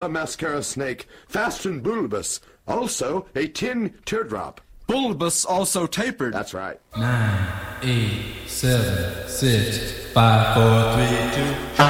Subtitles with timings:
[0.00, 2.40] a mascara snake, fast and bulbous.
[2.68, 4.60] Also, a tin teardrop.
[4.86, 6.32] Bulbous also tapered.
[6.34, 6.78] That's right.
[6.96, 7.48] Nine,
[7.82, 11.82] eight, seven, six, five, four, three, two.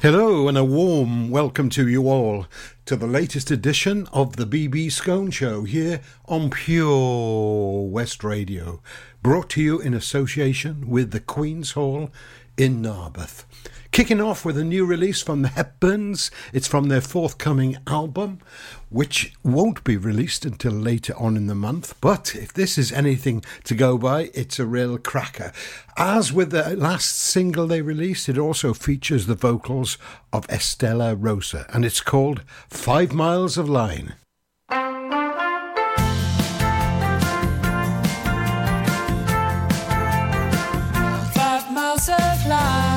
[0.00, 2.46] Hello, and a warm welcome to you all
[2.84, 8.80] to the latest edition of the BB Skone Show here on Pure West Radio,
[9.24, 12.12] brought to you in association with the Queen's Hall
[12.56, 13.44] in Narberth.
[13.90, 16.30] Kicking off with a new release from the Hepburns.
[16.52, 18.38] It's from their forthcoming album,
[18.90, 21.94] which won't be released until later on in the month.
[22.00, 25.52] But if this is anything to go by, it's a real cracker.
[25.96, 29.98] As with the last single they released, it also features the vocals
[30.32, 34.14] of Estella Rosa, and it's called Five Miles of Line.
[41.34, 42.87] Five miles of line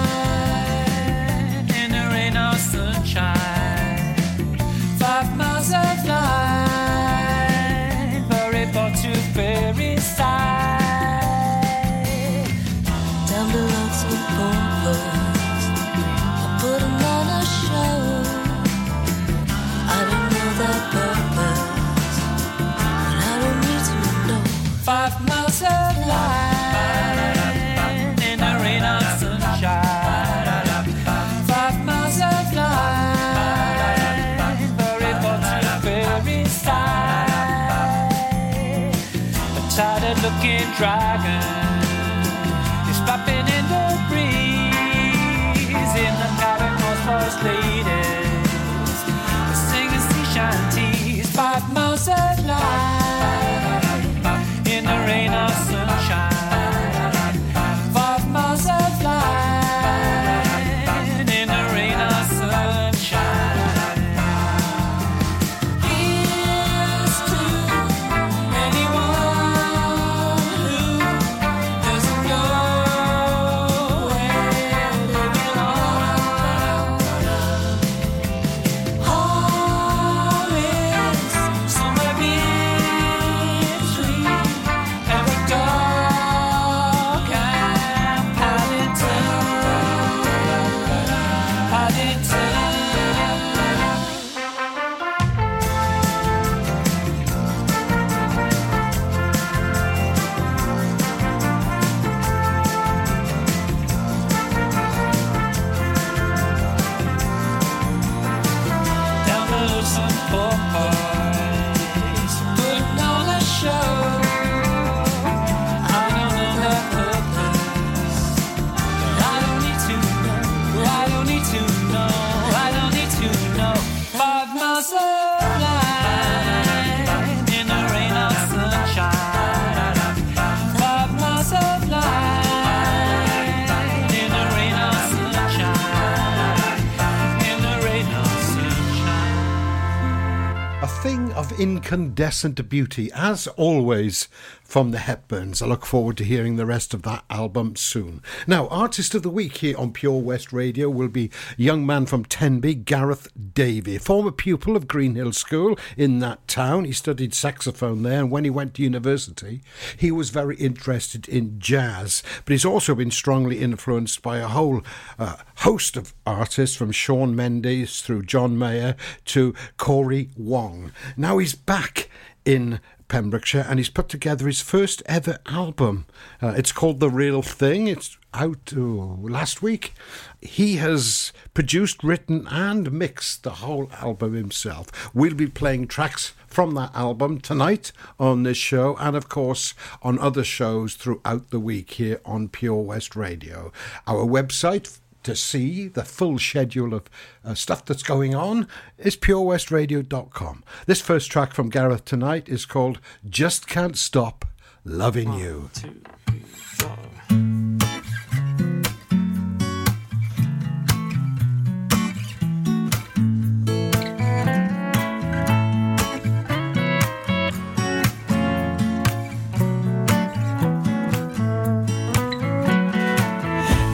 [141.61, 144.27] incandescent beauty, as always,
[144.71, 145.61] from the Hepburns.
[145.61, 148.21] I look forward to hearing the rest of that album soon.
[148.47, 152.23] Now, Artist of the Week here on Pure West Radio will be young man from
[152.23, 156.85] Tenby, Gareth Davey, former pupil of Greenhill School in that town.
[156.85, 159.61] He studied saxophone there, and when he went to university,
[159.97, 162.23] he was very interested in jazz.
[162.45, 164.83] But he's also been strongly influenced by a whole
[165.19, 168.95] uh, host of artists, from Shawn Mendes through John Mayer
[169.25, 170.93] to Corey Wong.
[171.17, 172.07] Now he's back
[172.45, 172.79] in
[173.11, 176.05] Pembrokeshire and he's put together his first ever album.
[176.41, 177.87] Uh, it's called The Real Thing.
[177.87, 179.93] It's out uh, last week
[180.41, 185.13] he has produced, written, and mixed the whole album himself.
[185.13, 190.17] We'll be playing tracks from that album tonight on this show, and of course on
[190.17, 193.73] other shows throughout the week here on Pure West Radio.
[194.07, 197.09] Our website to see the full schedule of
[197.43, 200.63] uh, stuff that's going on is purewestradio.com.
[200.85, 204.45] This first track from Gareth tonight is called Just Can't Stop
[204.83, 205.69] Loving You.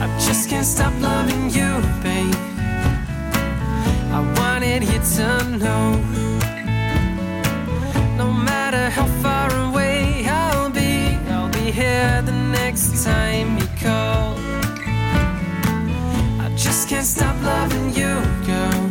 [0.00, 0.97] I just can't stop
[5.18, 5.96] to know.
[8.16, 14.36] No matter how far away I'll be, I'll be here the next time you call.
[16.44, 18.14] I just can't stop loving you,
[18.46, 18.82] girl.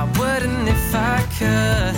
[0.00, 1.96] I wouldn't if I could.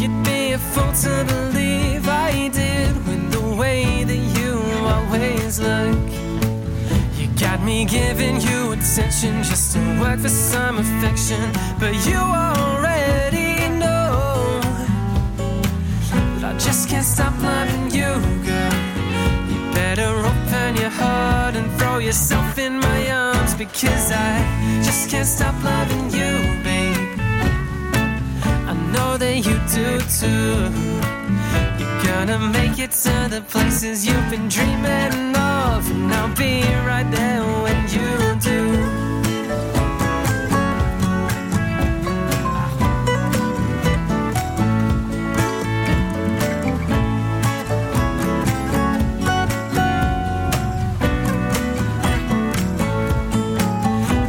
[0.00, 4.52] You'd be a fool to believe I did with the way that you
[4.94, 6.05] always look.
[7.66, 14.60] Me giving you attention just to work for some affection, but you already know
[16.38, 18.12] that I just can't stop loving you,
[18.46, 18.72] girl.
[19.50, 25.26] You better open your heart and throw yourself in my arms because I just can't
[25.26, 27.18] stop loving you, babe.
[28.70, 31.15] I know that you do too.
[32.18, 37.44] Gonna make it to the places you've been dreaming of, and I'll be right there
[37.64, 38.08] when you
[38.40, 38.60] do.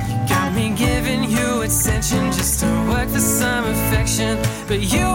[0.09, 4.37] You Got me giving you attention just to work for some affection,
[4.67, 5.06] but you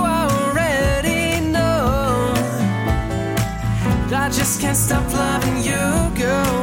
[4.72, 5.84] can't stop loving you,
[6.16, 6.62] girl.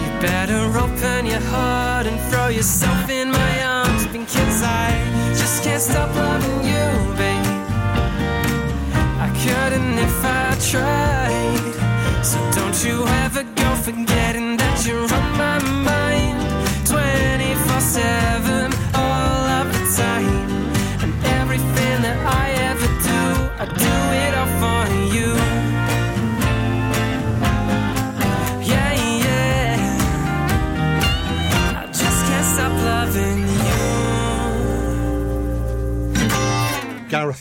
[0.00, 4.86] You better open your heart and throw yourself in my arms because I
[5.30, 6.86] just can't stop loving you,
[7.18, 7.46] babe.
[9.26, 12.24] I couldn't if I tried.
[12.24, 15.08] So don't you ever go forgetting that you're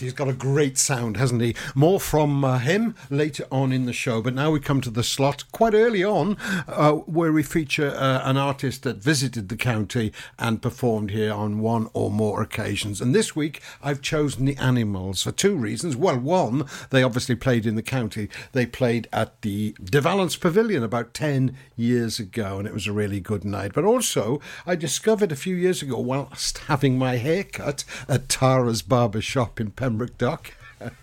[0.10, 1.56] he's got a great sound, hasn't he?
[1.76, 5.04] More from uh, him later on in the show, but now we come to the
[5.04, 6.36] slot quite early on
[6.68, 11.60] uh, where we feature uh, an artist that visited the county and performed here on
[11.60, 13.02] one or more occasions.
[13.02, 15.96] And this week I've chosen the Animals for two reasons.
[15.96, 20.84] Well, one, they obviously played in the county, they played at the De Valence Pavilion
[20.84, 23.74] about 10 years ago, and it was a really good night.
[23.74, 28.82] But also, I discovered a few years ago, whilst having my hair cut at Tara's
[28.82, 30.54] Barber Shop in Pembroke Dock.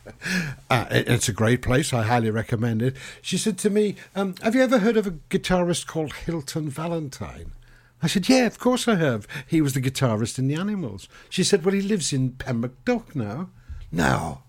[0.71, 1.93] Uh, it- it's a great place.
[1.93, 2.97] I highly recommend it.
[3.21, 7.53] She said to me, um, Have you ever heard of a guitarist called Hilton Valentine?
[8.03, 9.27] I said, Yeah, of course I have.
[9.47, 11.09] He was the guitarist in The Animals.
[11.29, 13.51] She said, Well, he lives in Pembroke Dock now.
[13.93, 14.43] No.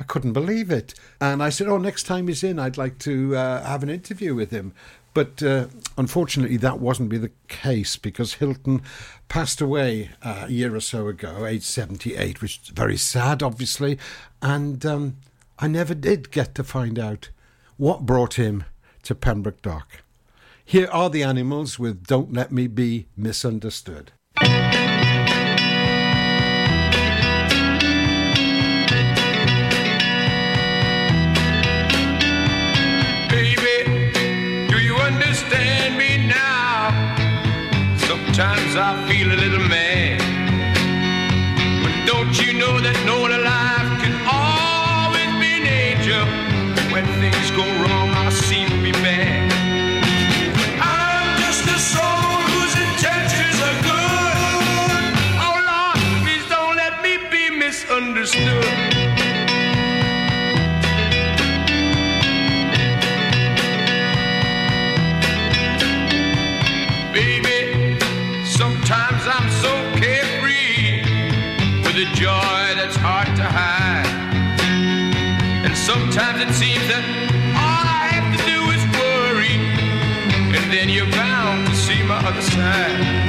[0.00, 0.94] I couldn't believe it.
[1.20, 4.34] And I said, Oh, next time he's in, I'd like to uh, have an interview
[4.34, 4.72] with him.
[5.14, 5.66] But uh,
[5.98, 8.82] unfortunately, that wasn't be the case because Hilton
[9.28, 13.98] passed away uh, a year or so ago, age 78, which is very sad, obviously.
[14.40, 15.16] And um,
[15.58, 17.28] I never did get to find out
[17.76, 18.64] what brought him
[19.02, 20.02] to Pembroke Dock.
[20.64, 24.12] Here are the animals with Don't Let Me Be Misunderstood.
[38.42, 39.81] Sometimes I feel a little mad.
[76.42, 77.04] it seems that
[77.54, 79.54] all I have to do is worry,
[80.56, 83.21] and then you're bound to see my other side.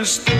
[0.00, 0.34] understood.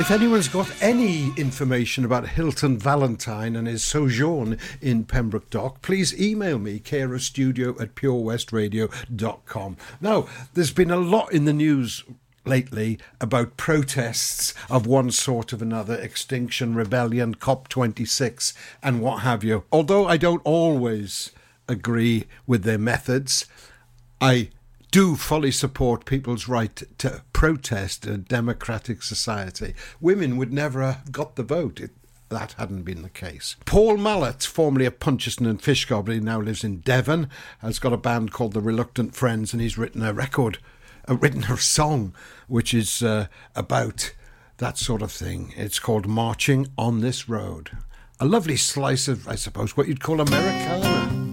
[0.00, 6.18] If anyone's got any information about Hilton Valentine and his sojourn in Pembroke Dock, please
[6.20, 9.76] email me, carestudio at purewestradio.com.
[10.00, 12.04] Now, there's been a lot in the news
[12.48, 19.64] lately about protests of one sort of another, Extinction Rebellion, COP26, and what have you.
[19.70, 21.32] Although I don't always
[21.68, 23.46] agree with their methods,
[24.20, 24.50] I
[24.90, 29.74] do fully support people's right to protest in a democratic society.
[30.00, 31.78] Women would never have got the vote.
[31.80, 31.90] It,
[32.30, 33.56] that hadn't been the case.
[33.64, 37.28] Paul Mallet, formerly of Puncheson and Fish Goblin, now lives in Devon,
[37.60, 40.58] has got a band called The Reluctant Friends, and he's written a record
[41.08, 42.14] uh, written a song
[42.48, 44.14] which is uh, about
[44.58, 45.54] that sort of thing.
[45.56, 47.70] It's called Marching on This Road.
[48.20, 51.27] A lovely slice of, I suppose, what you'd call Americana.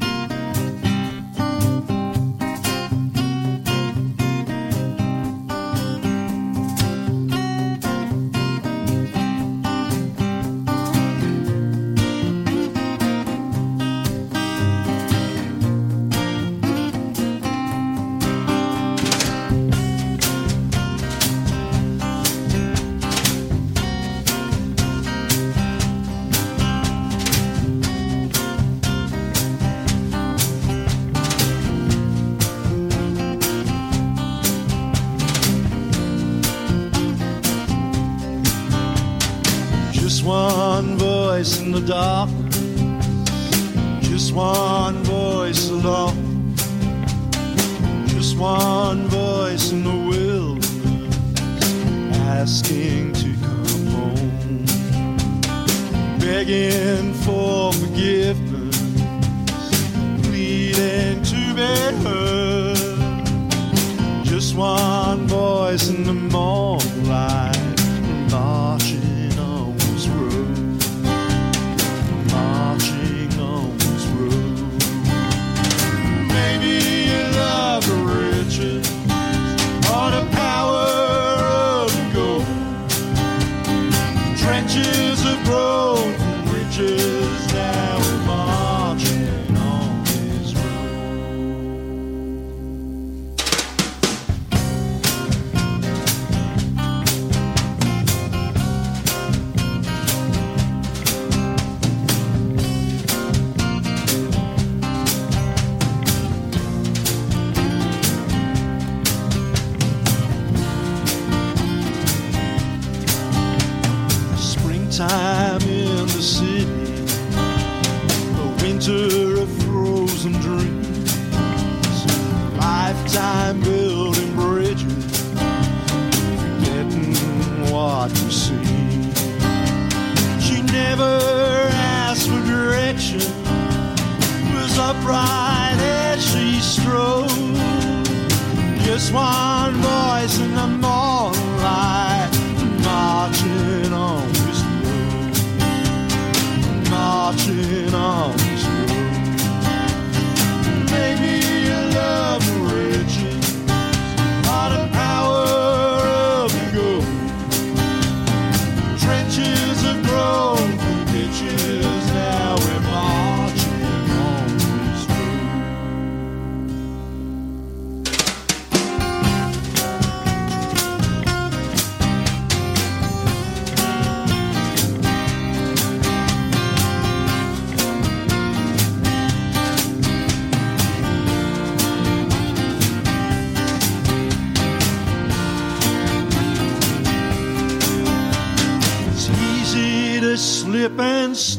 [65.83, 66.44] in the morning.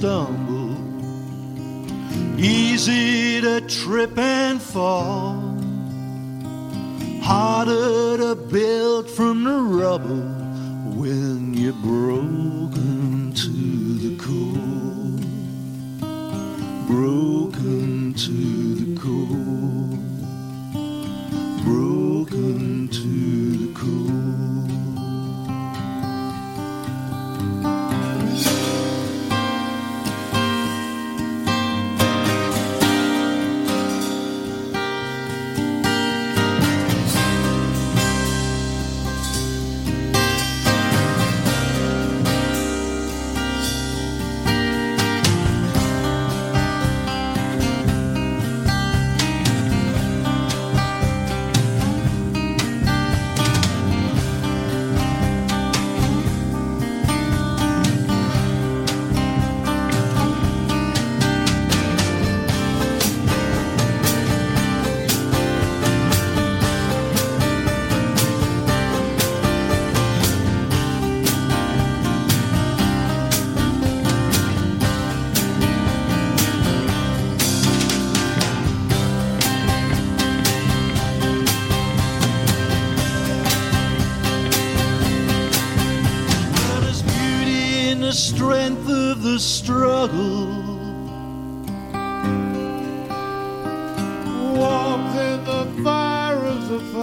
[0.07, 0.77] Stumble,
[2.39, 5.59] easy to trip and fall,
[7.21, 10.29] harder to build from the rubble
[10.95, 13.51] when you're broken to
[14.05, 15.19] the core,
[16.87, 19.96] broken to the core,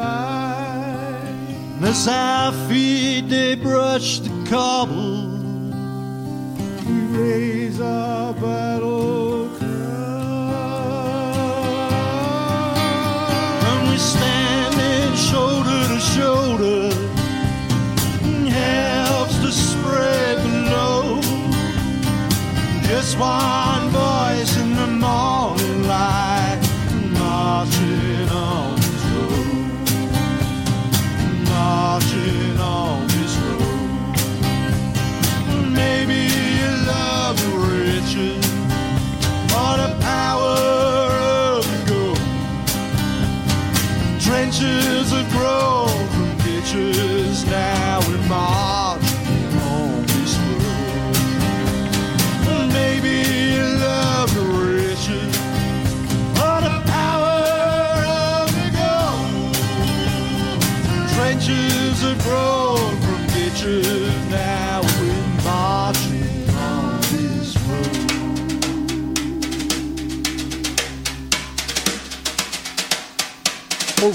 [0.04, 1.84] of.
[1.84, 5.30] As our feet they brush the cobble,
[6.86, 10.84] we raise our battle cry.
[13.68, 16.90] And we standing shoulder to shoulder
[18.50, 21.22] helps to spread below.
[22.88, 23.63] Just one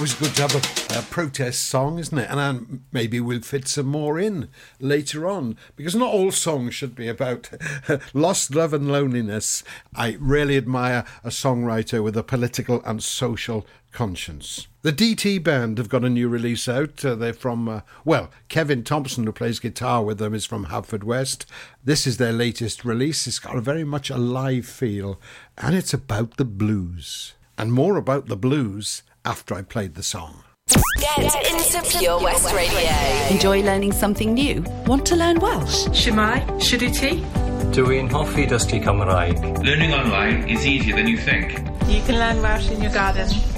[0.09, 2.31] Always good to have a, a protest song, isn't it?
[2.31, 4.49] And um, maybe we'll fit some more in
[4.81, 7.51] later on because not all songs should be about
[8.14, 9.62] lost love and loneliness.
[9.94, 14.66] I really admire a songwriter with a political and social conscience.
[14.81, 17.05] The DT Band have got a new release out.
[17.05, 21.44] Uh, they're from, uh, well, Kevin Thompson, who plays guitar with them, is from Haverfordwest.
[21.85, 23.27] This is their latest release.
[23.27, 25.21] It's got a very much a live feel,
[25.59, 27.35] and it's about the blues.
[27.59, 30.43] And more about the blues after I played the song.
[30.99, 32.91] Get into Pure West Radio.
[33.31, 34.64] Enjoy learning something new?
[34.87, 35.87] Want to learn Welsh?
[35.88, 37.12] Shemai, Shuduti.
[37.77, 39.45] Dwi'n hoffi dysgu Cymraeg.
[39.62, 41.59] Learning online is easier than you think.
[41.93, 43.58] You can learn Welsh in your garden.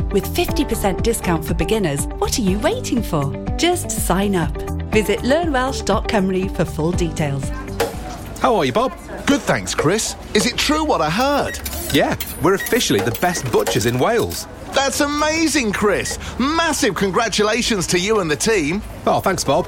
[0.11, 3.33] With 50% discount for beginners, what are you waiting for?
[3.55, 4.51] Just sign up.
[4.91, 7.47] Visit learnwelsh.com for full details.
[8.39, 8.91] How are you, Bob?
[9.25, 10.15] Good, thanks, Chris.
[10.33, 11.59] Is it true what I heard?
[11.93, 14.47] Yeah, we're officially the best butchers in Wales.
[14.73, 16.17] That's amazing, Chris.
[16.39, 18.81] Massive congratulations to you and the team.
[19.05, 19.67] Oh, thanks, Bob.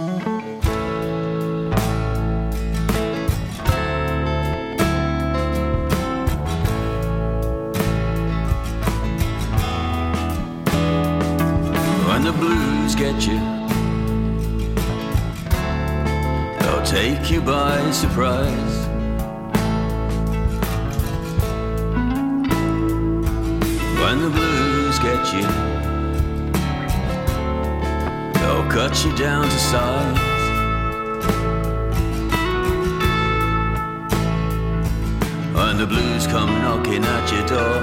[13.01, 13.39] Get you,
[16.59, 18.75] they'll take you by surprise.
[24.01, 25.47] When the blues get you,
[28.39, 30.19] they'll cut you down to size.
[35.55, 37.81] When the blues come knocking at your door,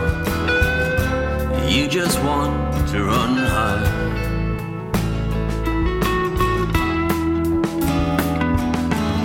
[1.69, 4.08] you just want to run high.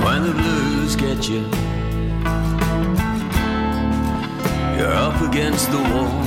[0.06, 1.42] When the blues get you,
[4.78, 6.24] you're up against the wall.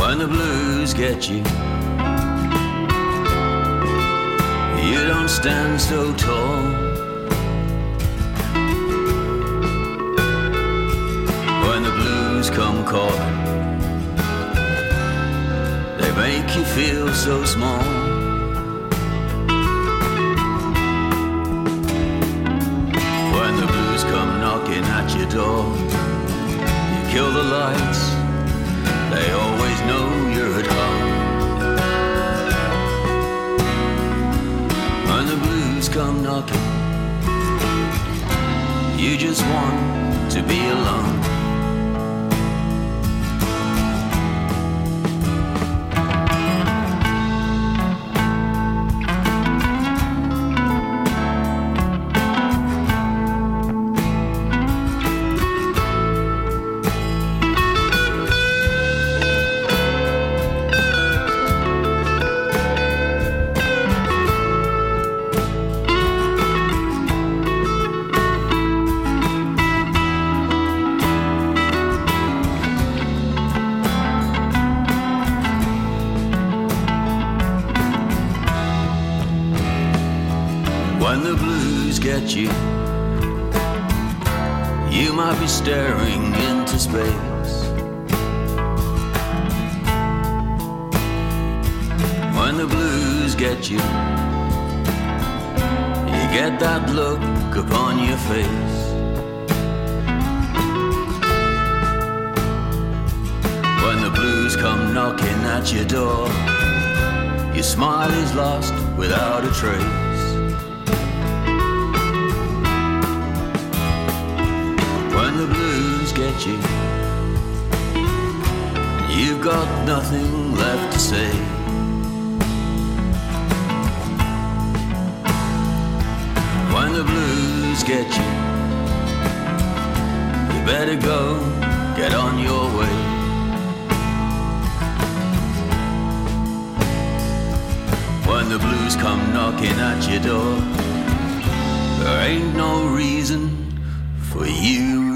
[0.00, 1.38] When the blues get you,
[4.88, 6.62] you don't stand so tall.
[11.66, 13.36] When the blues come calling,
[15.98, 18.09] they make you feel so small.
[24.80, 25.64] Knocking at your door,
[26.90, 28.10] you kill the lights,
[29.10, 31.08] they always know you're at home.
[35.08, 36.56] When the blues come knocking,
[38.98, 40.09] you just want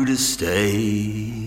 [0.05, 1.44] to stay.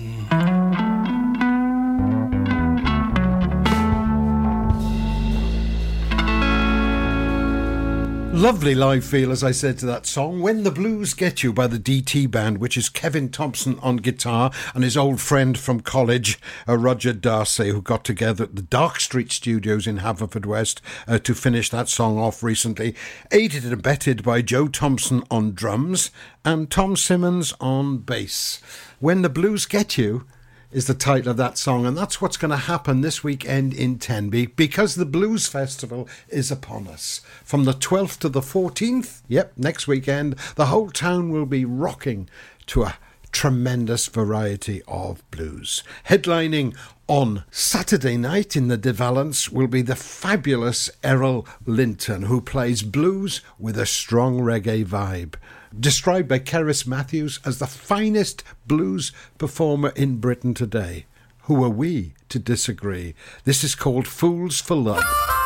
[8.38, 11.66] Lovely live feel, as I said to that song, When the Blues Get You by
[11.66, 16.40] the DT Band, which is Kevin Thompson on guitar and his old friend from college,
[16.68, 21.34] uh, Roger Darcy, who got together at the Dark Street Studios in Haverfordwest uh, to
[21.34, 22.94] finish that song off recently.
[23.32, 26.12] Aided and abetted by Joe Thompson on drums
[26.46, 28.62] and Tom Simmons on bass.
[29.00, 30.28] When the Blues Get You
[30.72, 33.98] is the title of that song, and that's what's going to happen this weekend in
[33.98, 37.22] Tenby because the Blues Festival is upon us.
[37.44, 42.30] From the 12th to the 14th, yep, next weekend, the whole town will be rocking
[42.68, 42.98] to a
[43.32, 45.84] tremendous variety of blues.
[46.10, 46.76] Headlining
[47.08, 52.82] On Saturday night in the De Valence will be the fabulous Errol Linton, who plays
[52.82, 55.36] blues with a strong reggae vibe.
[55.78, 61.06] Described by Cerys Matthews as the finest blues performer in Britain today.
[61.44, 63.16] Who are we to disagree?
[63.44, 65.37] This is called Fools for Love.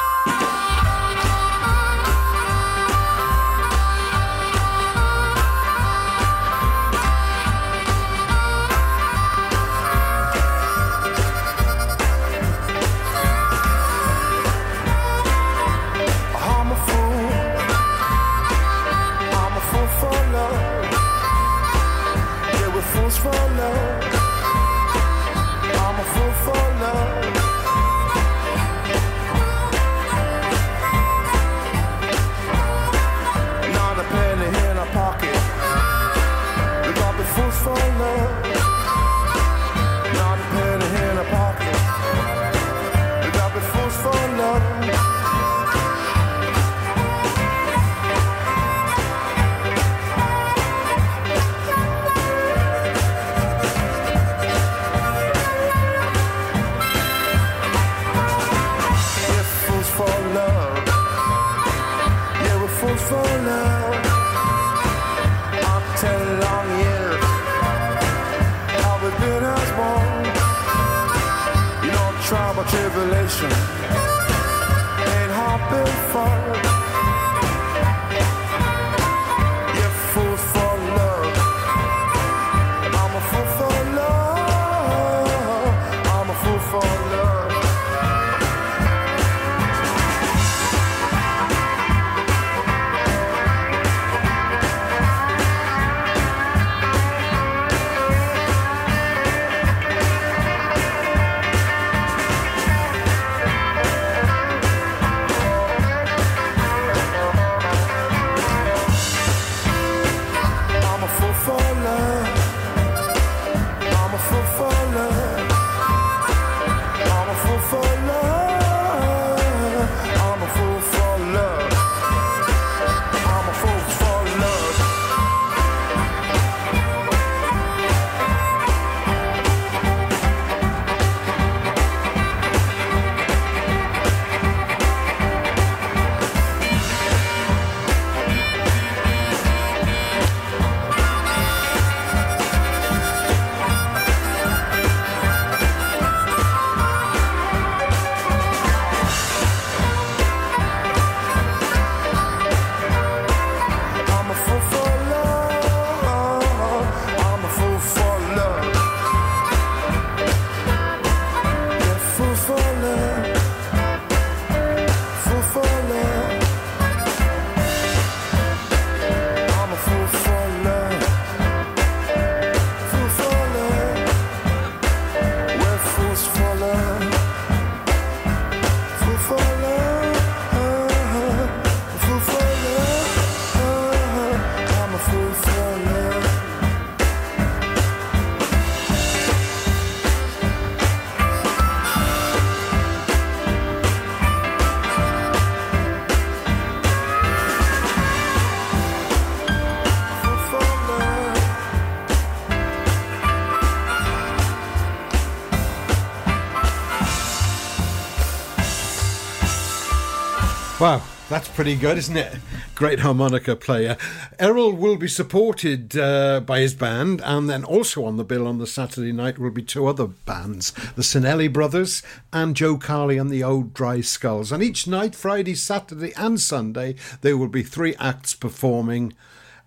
[211.32, 212.36] That's pretty good, isn't it?
[212.76, 213.96] Great harmonica player.
[214.38, 218.58] Errol will be supported uh, by his band, and then also on the bill on
[218.58, 223.30] the Saturday night will be two other bands the Cinelli Brothers and Joe Carley and
[223.30, 224.52] the Old Dry Skulls.
[224.52, 229.14] And each night, Friday, Saturday, and Sunday, there will be three acts performing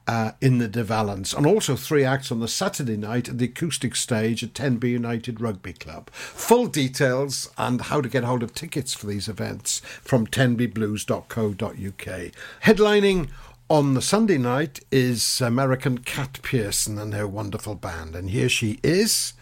[0.07, 3.47] uh, in the De Valence, and also three acts on the Saturday night at the
[3.47, 6.11] acoustic stage at Tenby United Rugby Club.
[6.11, 12.33] Full details and how to get hold of tickets for these events from tenbyblues.co.uk.
[12.65, 13.29] Headlining
[13.71, 18.79] on the Sunday night is American Cat Pearson and her wonderful band, and here she
[18.83, 19.33] is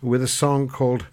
[0.00, 1.06] with a song called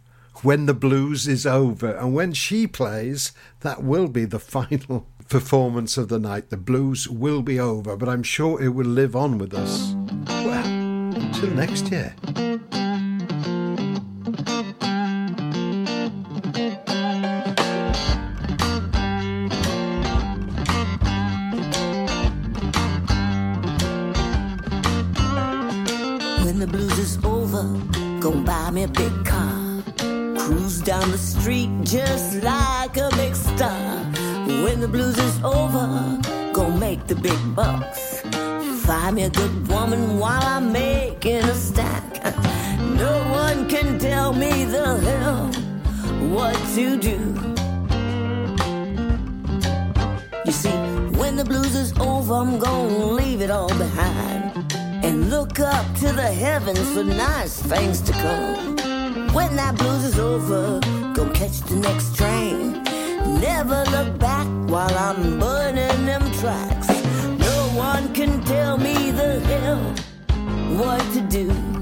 [0.43, 1.95] When the Blues is Over.
[1.95, 6.49] And when she plays, that will be the final performance of the night.
[6.49, 9.93] The blues will be over, but I'm sure it will live on with us.
[10.27, 12.15] Well, until next year.
[26.45, 27.63] When the blues is over,
[28.19, 29.83] go buy me a big car.
[30.37, 33.42] Cruise down the street just like a big.
[34.73, 36.19] When the blues is over,
[36.51, 38.21] go make the big bucks.
[38.87, 42.23] Find me a good woman while I'm making a stack.
[42.79, 45.45] No one can tell me the hell
[46.33, 47.19] what to do.
[50.43, 50.75] You see,
[51.19, 54.73] when the blues is over, I'm gonna leave it all behind
[55.05, 58.77] and look up to the heavens for nice things to come.
[59.33, 60.79] When that blues is over,
[61.13, 62.92] go catch the next train.
[63.25, 66.87] Never look back while I'm burning them tracks.
[67.39, 69.83] No one can tell me the hell
[70.77, 71.72] what to do.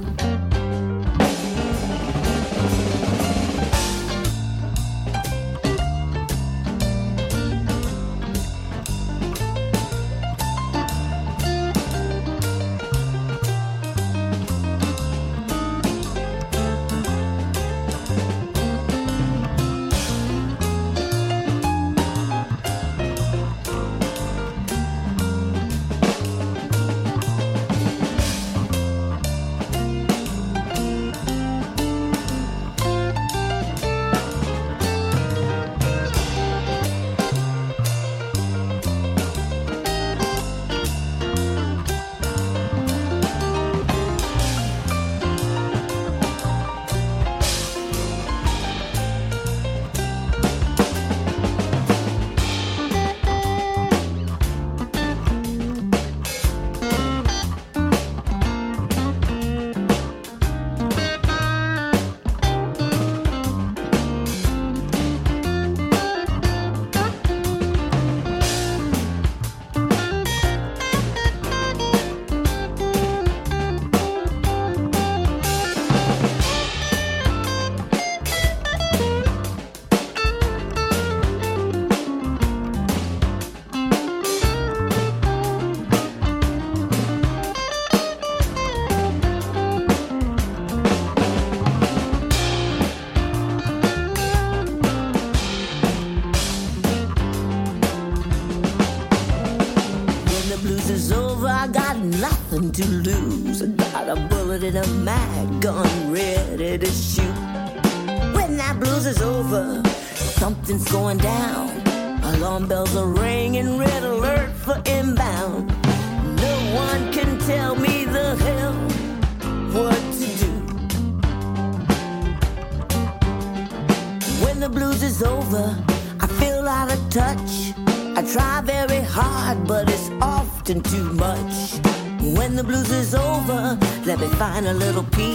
[134.42, 135.31] Find a little peace.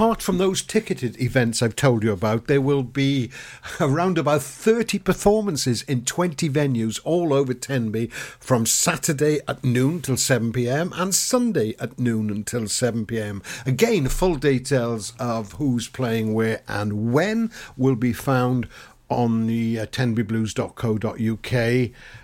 [0.00, 3.30] Apart from those ticketed events I've told you about, there will be
[3.80, 10.16] around about 30 performances in 20 venues all over Tenby from Saturday at noon till
[10.16, 13.42] 7 pm and Sunday at noon until 7 pm.
[13.66, 18.68] Again, full details of who's playing where and when will be found
[19.10, 21.52] on the uh, tenbyblues.co.uk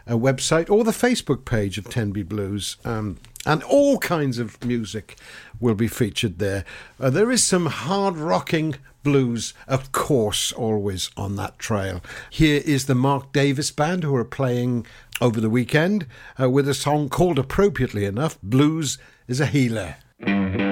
[0.08, 2.78] uh, website or the Facebook page of Tenby Blues.
[2.86, 5.16] Um, and all kinds of music
[5.60, 6.64] will be featured there.
[6.98, 12.02] Uh, there is some hard rocking blues, of course, always on that trail.
[12.30, 14.86] Here is the Mark Davis Band who are playing
[15.20, 16.06] over the weekend
[16.40, 18.98] uh, with a song called, appropriately enough, Blues
[19.28, 19.96] is a Healer.
[20.22, 20.66] Mm-hmm.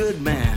[0.00, 0.49] Good man.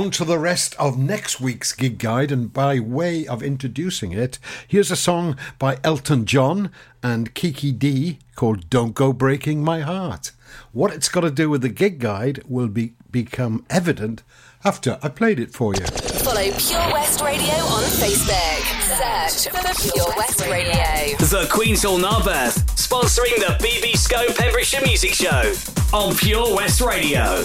[0.00, 4.38] On to the rest of next week's gig guide, and by way of introducing it,
[4.66, 6.70] here's a song by Elton John
[7.02, 10.32] and Kiki Dee called Don't Go Breaking My Heart.
[10.72, 14.22] What it's got to do with the gig guide will be, become evident
[14.64, 15.84] after I played it for you.
[15.84, 18.70] Follow Pure West Radio on Facebook.
[18.96, 21.18] Search for Pure West Radio.
[21.18, 25.52] The Queen's Hall Narberth, sponsoring the BB Skone Pembrokeshire Music Show
[25.92, 27.44] on Pure West Radio.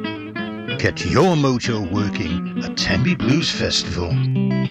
[0.77, 4.09] Get your mojo working at Tenby Blues Festival.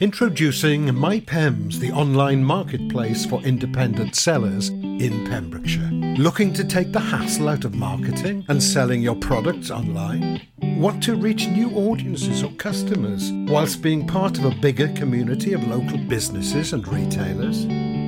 [0.00, 5.90] Introducing MyPems, the online marketplace for independent sellers in Pembrokeshire.
[6.18, 10.40] Looking to take the hassle out of marketing and selling your products online?
[10.62, 15.66] Want to reach new audiences or customers whilst being part of a bigger community of
[15.66, 17.66] local businesses and retailers?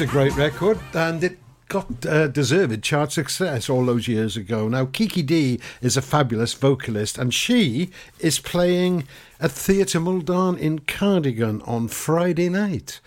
[0.00, 1.38] was a great record, and it
[1.68, 4.68] got uh, deserved chart success all those years ago.
[4.68, 7.88] Now, Kiki Dee is a fabulous vocalist, and she
[8.18, 9.04] is playing
[9.40, 13.00] at Theatre Mwldan in Cardigan on Friday night.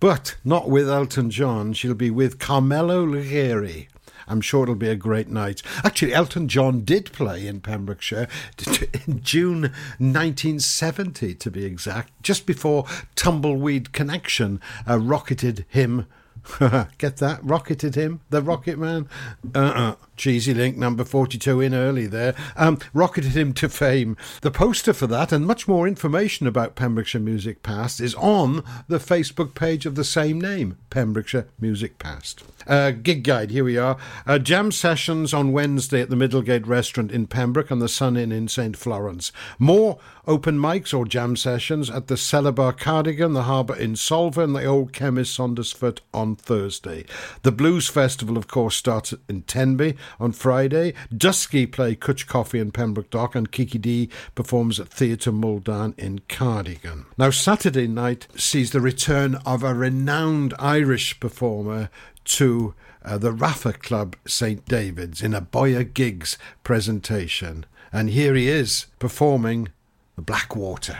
[0.00, 3.88] But not with Elton John, she'll be with Carmelo Luggeri.
[4.28, 5.62] I'm sure it'll be a great night.
[5.82, 8.28] Actually, Elton John did play in Pembrokeshire
[9.06, 9.62] in June
[9.96, 12.84] 1970, to be exact, just before
[13.14, 16.04] Tumbleweed Connection uh, rocketed him
[16.98, 17.40] Get that?
[17.42, 19.08] Rocketed him, the Rocket Man.
[19.54, 19.94] Uh uh-uh.
[20.16, 22.34] Cheesy Link number 42 in early there.
[22.56, 24.16] Um, rocketed him to fame.
[24.42, 28.98] The poster for that and much more information about Pembrokeshire Music Past is on the
[28.98, 32.44] Facebook page of the same name, Pembrokeshire Music Past.
[32.66, 33.96] Uh, gig guide, here we are.
[34.26, 38.32] Uh, jam sessions on Wednesday at the Middlegate Restaurant in Pembroke and the Sun Inn
[38.32, 39.32] in St Florence.
[39.58, 44.56] More open mics or jam sessions at the Cellar Cardigan, the Harbour in Solva, and
[44.56, 47.04] the Old Chemist Saundersfoot on Thursday.
[47.42, 50.94] The Blues Festival, of course, starts in Tenby on Friday.
[51.14, 56.20] Dusky play Cwtch Coffee in Pembroke Dock, and Kiki Dee performs at Theatre Mwldan in
[56.28, 57.06] Cardigan.
[57.18, 61.90] Now, Saturday night sees the return of a renowned Irish performer
[62.24, 67.66] to uh, the RAFA Club St David's in a Boyer Gigs presentation.
[67.92, 69.68] And here he is performing
[70.16, 70.98] the Blackwater.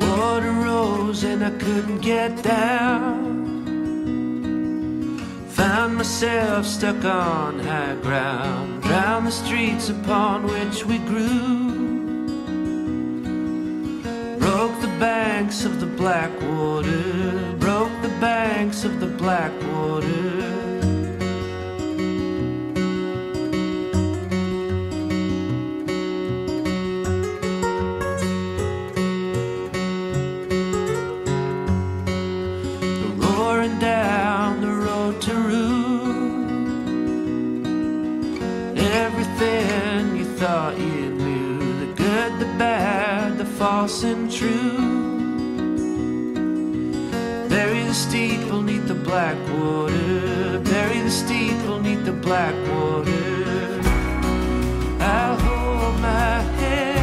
[0.00, 3.17] Water rose and I couldn't get down.
[5.58, 8.80] Found myself stuck on high ground.
[8.84, 11.74] Drowned the streets upon which we grew.
[14.38, 17.56] Broke the banks of the Blackwater.
[17.58, 20.57] Broke the banks of the Blackwater.
[43.88, 44.76] False and true.
[47.48, 50.60] Bury the steeple neath the black water.
[50.60, 53.80] Bury the steeple neath the black water.
[55.00, 56.97] I'll hold my head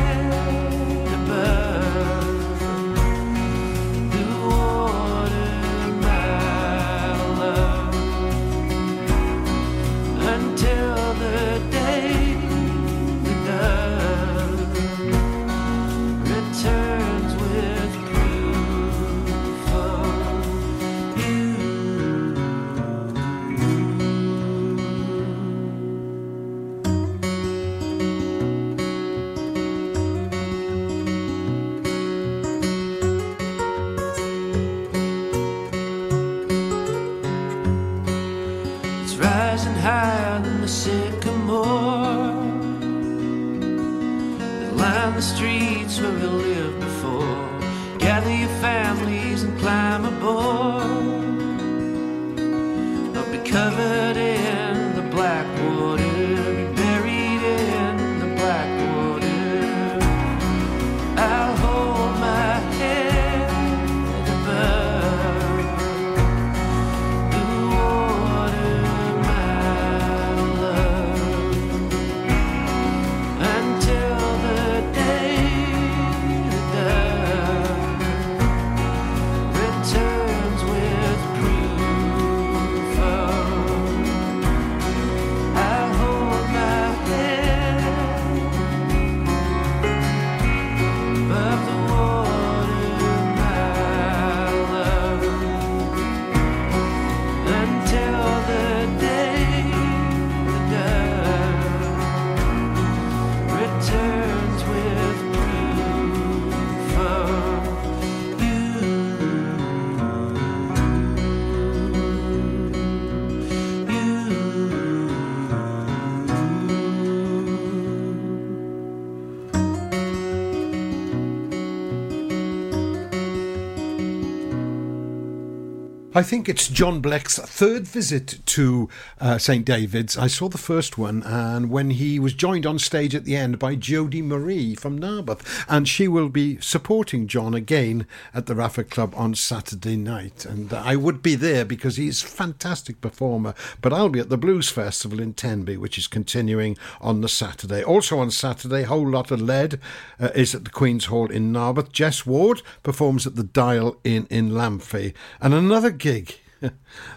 [126.17, 128.87] I think it's John Blek's third visit to
[129.19, 130.17] uh, St David's.
[130.17, 133.59] I saw the first one, and when he was joined on stage at the end
[133.59, 138.85] by Jodie Marie from Narberth, and she will be supporting John again at the RAFA
[138.85, 140.45] Club on Saturday night.
[140.45, 143.53] And I would be there because he's a fantastic performer.
[143.81, 147.83] But I'll be at the Blues Festival in Tenby, which is continuing on the Saturday.
[147.83, 149.81] Also on Saturday, Whole Lot of Lead
[150.17, 151.91] uh, is at the Queen's Hall in Narberth.
[151.91, 156.35] Jess Ward performs at the Dial Inn in Lamphey, and another gig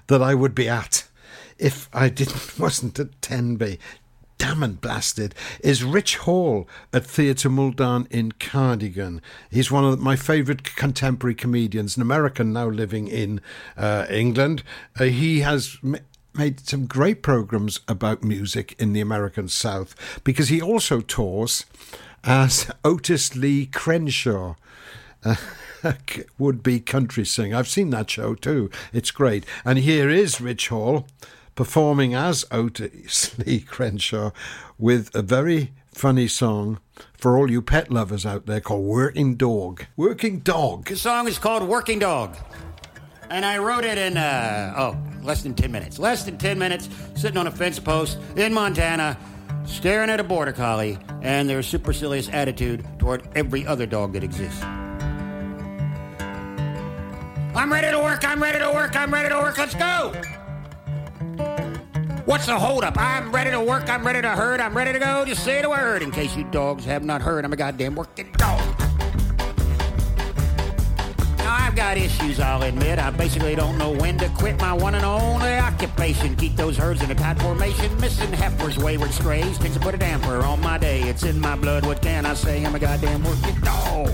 [0.06, 1.06] that I would be at
[1.58, 3.78] if I didn't wasn't at Tenby.
[4.38, 9.20] Damn and blasted is Rich Hall at Theatre Mwldan in Cardigan.
[9.50, 13.42] He's one of my favourite contemporary comedians, an American now living in
[13.76, 14.62] uh, England.
[14.98, 15.96] Uh, he has m-
[16.32, 21.66] made some great programs about music in the American South because he also tours
[22.24, 24.54] as Otis Lee Crenshaw.
[25.22, 25.34] Uh,
[26.38, 27.56] would be country singer.
[27.56, 28.70] I've seen that show too.
[28.92, 29.44] It's great.
[29.64, 31.06] And here is Rich Hall
[31.54, 34.30] performing as Otis Lee Crenshaw
[34.78, 36.78] with a very funny song
[37.16, 39.86] for all you pet lovers out there called Working Dog.
[39.96, 40.86] Working Dog.
[40.86, 42.36] The song is called Working Dog.
[43.30, 45.98] And I wrote it in, uh, oh, less than 10 minutes.
[45.98, 49.18] Less than 10 minutes, sitting on a fence post in Montana,
[49.66, 54.64] staring at a border collie and their supercilious attitude toward every other dog that exists.
[57.54, 60.12] I'm ready to work, I'm ready to work, I'm ready to work, let's go!
[62.24, 62.98] What's the holdup?
[62.98, 65.70] I'm ready to work, I'm ready to herd, I'm ready to go, just say the
[65.70, 66.02] word.
[66.02, 68.60] In case you dogs have not heard, I'm a goddamn working dog.
[71.38, 72.98] Now, I've got issues, I'll admit.
[72.98, 76.36] I basically don't know when to quit my one and only occupation.
[76.36, 77.98] Keep those herds in a tight formation.
[77.98, 79.56] Missing heifers, wayward strays.
[79.56, 81.00] Things to put a damper on my day.
[81.04, 81.86] It's in my blood.
[81.86, 82.62] What can I say?
[82.66, 84.10] I'm a goddamn working dog.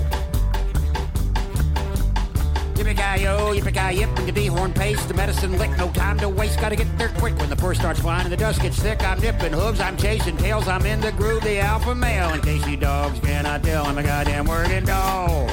[2.84, 6.98] Yippee-ki-yo, yippee-ki-yip, and the dehorn pace, the medicine lick, no time to waste, gotta get
[6.98, 9.02] there quick when the fur starts flying and the dust gets thick.
[9.02, 12.34] I'm nipping hooves, I'm chasing tails, I'm in the groove, the alpha male.
[12.34, 15.48] In case you dogs cannot tell, I'm a goddamn working dog.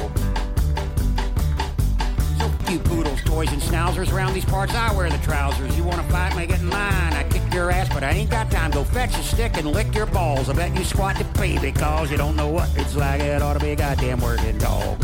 [2.37, 5.77] So few poodles, toys, and schnauzers around these parts, I wear the trousers.
[5.77, 7.13] You wanna fight, make it in line.
[7.13, 8.71] I kick your ass, but I ain't got time.
[8.71, 10.49] Go fetch a stick and lick your balls.
[10.49, 13.21] I bet you squat to pee because you don't know what it's like.
[13.21, 15.01] It ought to be a goddamn working dog.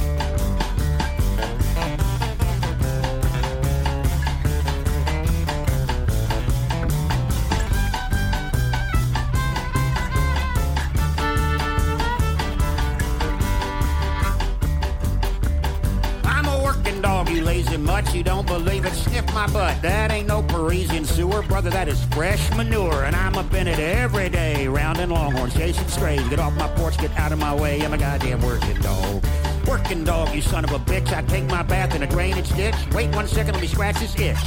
[19.34, 19.82] My butt.
[19.82, 21.70] That ain't no Parisian sewer, brother.
[21.70, 26.28] That is fresh manure, and I'm up in it every day, rounding longhorns, chasing strays.
[26.30, 27.82] Get off my porch, get out of my way.
[27.82, 29.24] I'm a goddamn working dog.
[29.68, 31.12] Working dog, you son of a bitch.
[31.12, 32.76] I take my bath in a drainage ditch.
[32.94, 34.38] Wait one second, let me scratch this itch.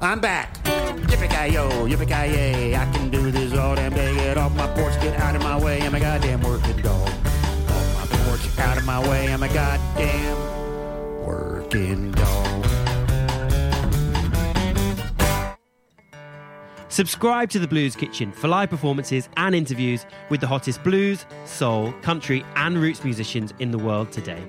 [0.00, 0.62] I'm back.
[0.64, 2.74] Yippee-ki-yo, yippee-ki-yay.
[2.74, 4.14] I can do this all damn day.
[4.14, 5.80] Get off my porch, get out of my way.
[5.82, 7.08] I'm a goddamn working dog.
[7.08, 9.32] Off my porch, out of my way.
[9.32, 12.12] I'm a goddamn working
[16.90, 21.92] Subscribe to the Blues Kitchen for live performances and interviews with the hottest blues, soul,
[22.02, 24.42] country, and roots musicians in the world today.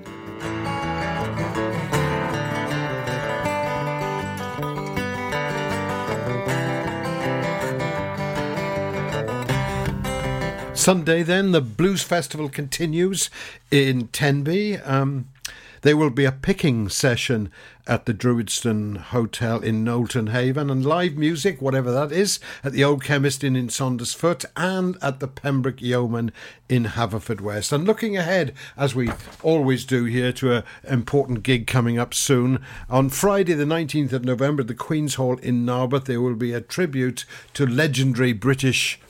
[10.74, 13.30] Sunday, then, the Blues Festival continues
[13.70, 14.78] in Tenby.
[14.78, 15.28] Um,
[15.82, 17.50] there will be a picking session
[17.86, 22.84] at the Druidston Hotel in Nolton Haven and live music, whatever that is, at the
[22.84, 26.30] Old Chemist Inn in Saundersfoot and at the Pembroke Yeoman
[26.68, 27.72] in Haverfordwest.
[27.72, 29.10] And looking ahead, as we
[29.42, 32.64] always do here, to an important gig coming up soon.
[32.88, 36.52] On Friday, the 19th of November, at the Queen's Hall in Narberth, there will be
[36.52, 37.24] a tribute
[37.54, 39.00] to legendary British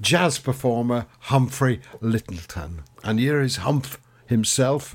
[0.00, 2.84] jazz performer Humphrey Lyttelton.
[3.02, 4.94] And here is Humph himself.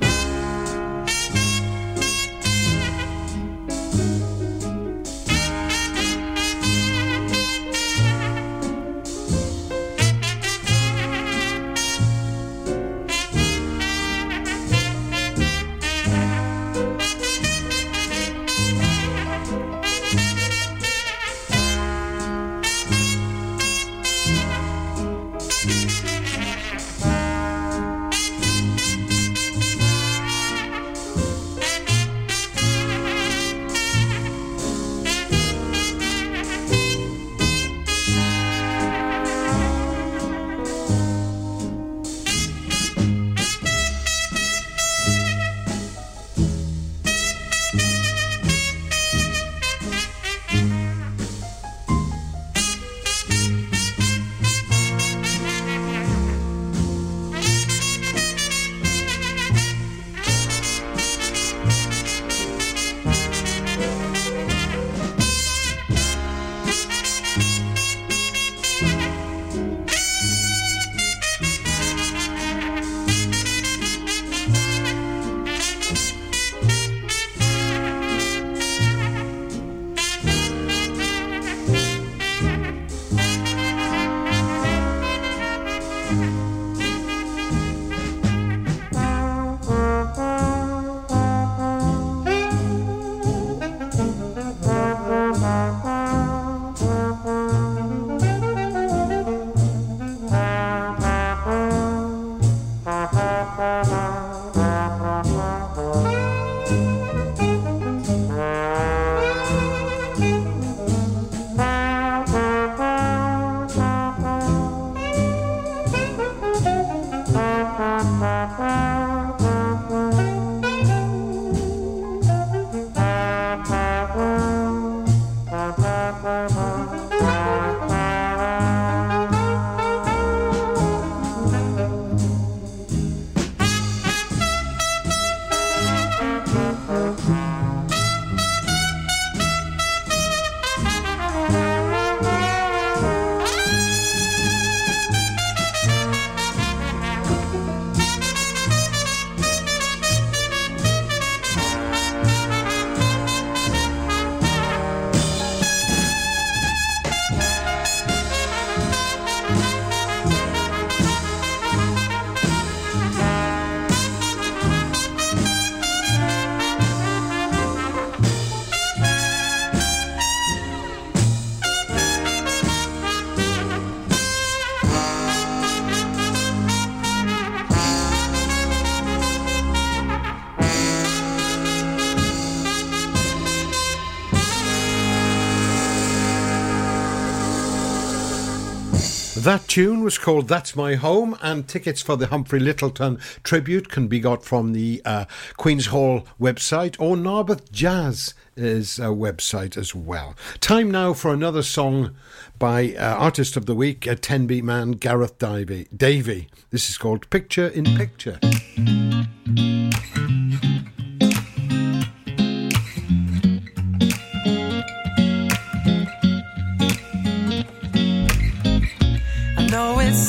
[189.69, 194.19] Tune was called That's My Home, and tickets for the Humphrey Lyttelton tribute can be
[194.19, 195.25] got from the uh,
[195.57, 200.35] Queen's Hall website or Narberth Jazz is a website as well.
[200.59, 202.15] Time now for another song
[202.57, 205.87] by uh, Artist of the Week, a Tenby man, Gareth Davey.
[205.95, 206.47] Davey.
[206.71, 208.39] This is called Picture in Picture.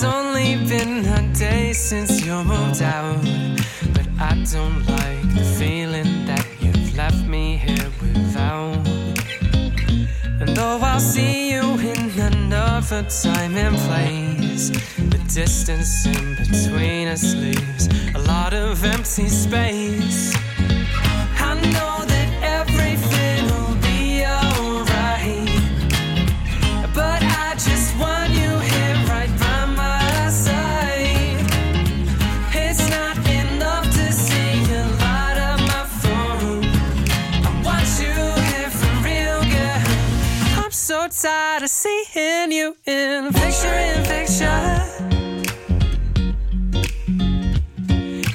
[0.02, 3.22] It's only been a day since you moved out,
[3.92, 8.88] but I don't like the feeling that you've left me here without.
[10.40, 17.34] And though I'll see you in another time and place, the distance in between us
[17.34, 20.34] leaves a lot of empty space.
[41.22, 44.46] Tired of seeing you in picture in picture.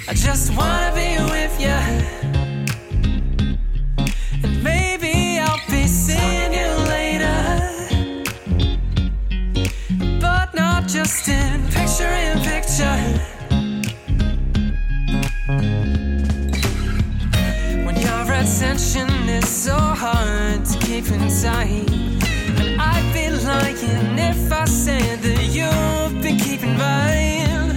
[0.08, 1.80] I just wanna be with you.
[4.44, 7.66] And maybe I'll be seeing you later
[10.22, 12.98] but not just in picture in picture.
[17.84, 22.15] When your attention is so hard to keep in sight,
[23.46, 27.72] lying if I said that you've been keeping mine.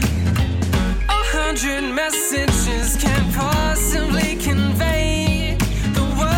[1.09, 4.37] A hundred messages can't possibly